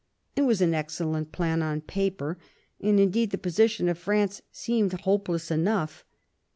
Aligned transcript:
It 0.35 0.41
was 0.45 0.61
an 0.61 0.73
excellent 0.73 1.31
plan 1.31 1.61
on 1.61 1.81
paper; 1.81 2.39
and, 2.79 2.99
indeed, 2.99 3.29
the 3.29 3.37
position 3.37 3.87
of 3.87 3.99
France 3.99 4.41
seemed 4.51 4.93
hopeless 5.01 5.51
enough. 5.51 6.03